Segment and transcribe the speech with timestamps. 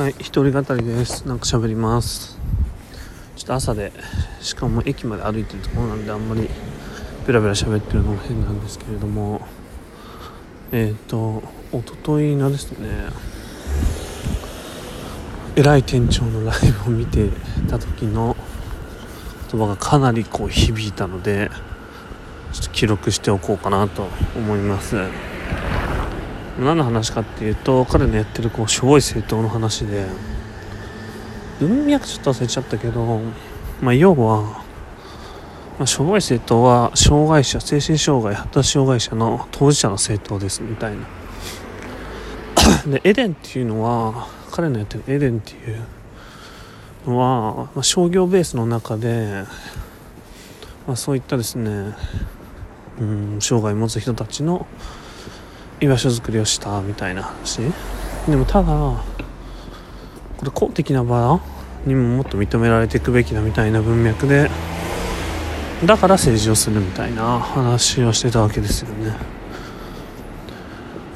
[0.00, 1.28] はい一人語りです。
[1.28, 2.38] なんか喋ります。
[3.36, 3.92] ちょっと朝で
[4.40, 6.48] しかも駅まで歩いてるところなんであんまり
[7.26, 9.42] ベラベラ喋ってるのも変なんですけれども。
[10.72, 12.88] えっ、ー、と一昨日のですね
[15.54, 17.28] 偉い店長のライブを見て
[17.68, 18.38] た時の
[19.52, 21.50] 言葉がかなりこう響いたので
[22.54, 24.96] ちょっと記録しておこうかなと思います。
[26.58, 30.06] 何の話かっていうと彼のやってるこうしょぼい政党の話で
[31.60, 33.20] 文脈ちょっと忘れちゃったけど、
[33.80, 34.42] まあ、要は、
[35.78, 41.06] まあ、しょぼい政党は障害者精神障害発達障害者の当事者の政党ですみたいな。
[42.86, 45.80] でエデンっていうのは彼のやってるエデンっていう
[47.06, 49.44] のは、まあ、商業ベースの中で、
[50.86, 51.94] まあ、そういったですね
[53.00, 54.66] うん障害を持つ人たちの
[55.80, 57.62] 居場所づくりをしたみたいな話？
[58.28, 58.68] でもただ
[60.38, 61.40] これ公的な場
[61.86, 64.50] にももっと認められていくべきだみたいな文脈で
[65.86, 69.16] だから政治をするみたいな話をしてたわけですよね。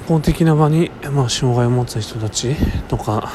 [0.09, 2.55] 公的な場に、まあ、障害を持つ人たち
[2.89, 3.31] とか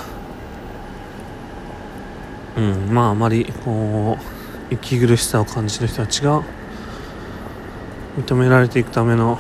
[2.58, 4.18] うんまああまりこ
[4.70, 6.44] う息苦しさを感じる人たちが
[8.18, 9.40] 認められていくための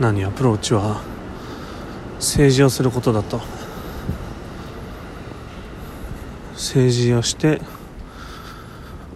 [0.00, 1.00] 何アプローチは
[2.18, 3.40] 政治をすることだと。
[6.54, 7.60] 政治をして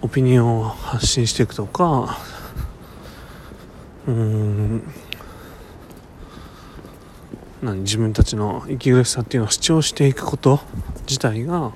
[0.01, 2.17] オピニオンを発信していくとか。
[4.07, 4.83] うん。
[7.61, 10.59] 何自分たちの息苦しさっていうのを主張していくこと
[11.07, 11.71] 自体が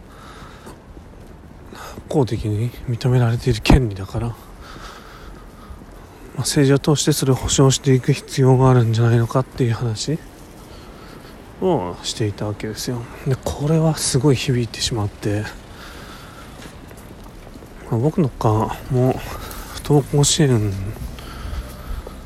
[2.09, 4.37] 公的に認められている権利だから、まあ、
[6.39, 10.19] 政治を通してそれを保障していく必要があるんじゃないのかっていう話。
[11.61, 13.01] をしていたわけですよ。
[13.25, 15.43] でこれはすごい響いてしまって、
[17.89, 19.13] まあ、僕のかも
[19.73, 20.73] 不登校支援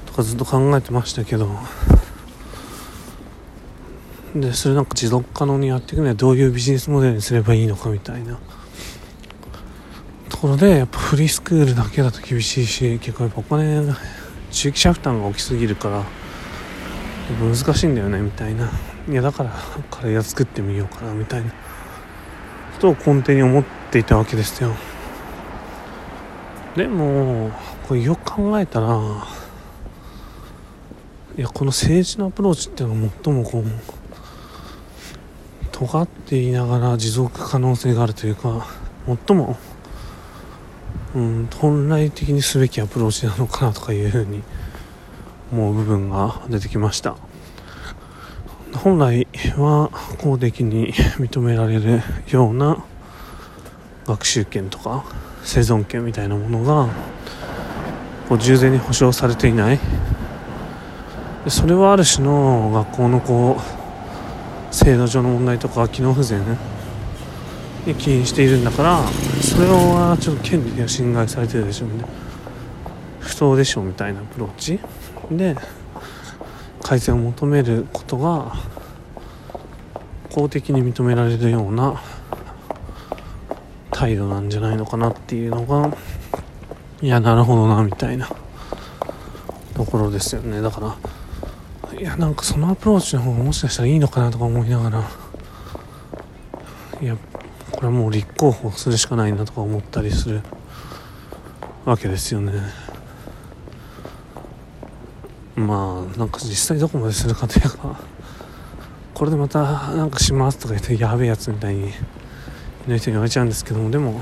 [0.06, 1.50] とかずっと考えてましたけど。
[4.36, 8.40] でそれなんか持続可能にやっていくにはどういうビジネスモデルにすればいいのかみたいな。
[10.30, 13.94] ところでやっぱフリースクールだけだと厳しいし結構やっぱお金
[14.50, 16.04] 地域者負担が大きすぎるから
[17.40, 18.70] 難しいんだよねみたいな。
[19.10, 19.52] いやだから
[19.90, 21.52] カレー屋作ってみようかなみたいな。
[22.82, 24.76] ことを根底に思っていたわけですよ。
[26.76, 27.52] でも
[27.88, 29.28] これよく考えたら
[31.38, 33.66] いやこの政治のアプローチっていうのが最もこう
[35.72, 38.68] 尖っていながら持続可能性があるというか
[39.28, 39.58] 最も、
[41.14, 44.42] うん、本来的にすべきアプローチなのかなとかいうふうに
[45.52, 47.16] 思う部分が出てきました。
[48.74, 49.90] 本来は
[50.22, 52.84] 公的に認められるような
[54.06, 55.04] 学習権とか
[55.44, 56.88] 生存権みたいなものが
[58.30, 59.80] こう従前に保障されていない。
[61.48, 66.40] それはある種の学校のこう制度上の問題とか機能不全
[67.86, 69.04] に起因しているんだから
[69.42, 72.06] それはちょっと権利が侵害されてるでしょうね。
[73.20, 74.80] 不当でしょうみたいなアプローチ。
[75.38, 75.56] で
[76.82, 78.54] 改善を求めることが
[80.34, 82.02] 公的に認められるような
[83.92, 85.96] 態度なんじゃないのかなっていうのが
[87.02, 88.30] いやなるほどなみたいな
[89.74, 90.62] ところですよね。
[90.62, 90.98] だか
[91.92, 95.04] らいやなんかそのアプローチの方がもしかしたらいいのかなとか思いながら
[97.02, 97.18] いや
[97.72, 100.42] これはもう立候補するしかないなとか思ったりする
[101.86, 102.54] わけですよね。
[105.68, 108.00] まあなんか実際どこまでするかというか
[109.14, 109.62] これでまた
[109.94, 111.92] なんかしますとか言ってやべえやつみたいにい
[112.88, 114.22] ない人に言われちゃうんですけどもでも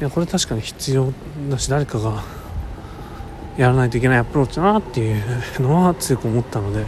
[0.00, 1.12] いやこれ確かに必要
[1.50, 2.24] だし誰かが
[3.56, 6.86] やらないといけないアプローチだなっていうのは強く思ったので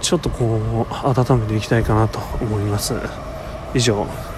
[0.00, 2.94] ちょっとこう温めていきたいかなと思います。
[3.74, 4.31] 以上。